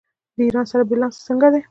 د 0.35 0.37
ایران 0.45 0.65
سره 0.71 0.83
بیلانس 0.89 1.15
څنګه 1.27 1.47
دی؟ 1.53 1.61